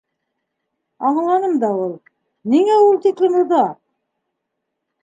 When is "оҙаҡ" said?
3.45-3.79